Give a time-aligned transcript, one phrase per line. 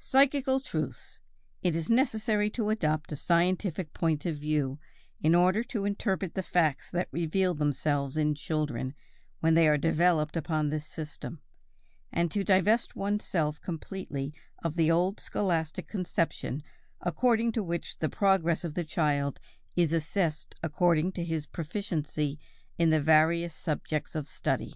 [0.00, 1.20] =Psychical truths=.
[1.62, 4.80] It is necessary to adopt a scientific point of view
[5.22, 8.92] in order to interpret the facts that reveal themselves in children
[9.38, 11.42] when they are developed upon this system,
[12.10, 16.64] and to divest oneself completely of the old scholastic conception
[17.00, 19.38] according to which the progress of the child
[19.76, 22.36] is assessed according to his proficiency
[22.78, 24.74] in the various subjects of study.